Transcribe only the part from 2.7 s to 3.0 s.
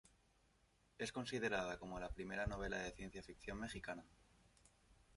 de